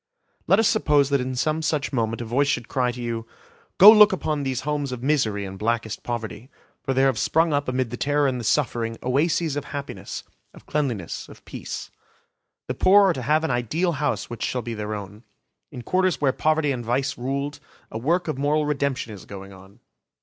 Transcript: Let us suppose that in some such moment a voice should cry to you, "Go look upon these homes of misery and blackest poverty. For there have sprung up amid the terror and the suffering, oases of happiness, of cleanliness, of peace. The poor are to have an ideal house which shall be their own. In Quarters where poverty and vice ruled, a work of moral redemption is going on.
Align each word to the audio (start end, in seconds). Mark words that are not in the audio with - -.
Let 0.47 0.57
us 0.57 0.67
suppose 0.67 1.11
that 1.11 1.21
in 1.21 1.35
some 1.35 1.61
such 1.61 1.93
moment 1.93 2.23
a 2.23 2.25
voice 2.25 2.47
should 2.47 2.67
cry 2.67 2.91
to 2.91 2.99
you, 2.99 3.27
"Go 3.77 3.91
look 3.91 4.11
upon 4.11 4.41
these 4.41 4.61
homes 4.61 4.91
of 4.91 5.03
misery 5.03 5.45
and 5.45 5.59
blackest 5.59 6.01
poverty. 6.01 6.49
For 6.81 6.95
there 6.95 7.05
have 7.05 7.19
sprung 7.19 7.53
up 7.53 7.67
amid 7.67 7.91
the 7.91 7.97
terror 7.97 8.25
and 8.27 8.39
the 8.39 8.43
suffering, 8.43 8.97
oases 9.03 9.55
of 9.55 9.65
happiness, 9.65 10.23
of 10.55 10.65
cleanliness, 10.65 11.29
of 11.29 11.45
peace. 11.45 11.91
The 12.65 12.73
poor 12.73 13.09
are 13.09 13.13
to 13.13 13.21
have 13.21 13.43
an 13.43 13.51
ideal 13.51 13.91
house 13.91 14.27
which 14.27 14.41
shall 14.43 14.63
be 14.63 14.73
their 14.73 14.95
own. 14.95 15.21
In 15.71 15.83
Quarters 15.83 16.19
where 16.19 16.33
poverty 16.33 16.71
and 16.71 16.83
vice 16.83 17.15
ruled, 17.15 17.59
a 17.91 17.99
work 17.99 18.27
of 18.27 18.39
moral 18.39 18.65
redemption 18.65 19.13
is 19.13 19.25
going 19.25 19.53
on. 19.53 19.81